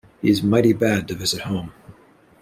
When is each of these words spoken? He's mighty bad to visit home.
He's 0.19 0.41
mighty 0.41 0.73
bad 0.73 1.07
to 1.09 1.13
visit 1.13 1.41
home. 1.41 1.73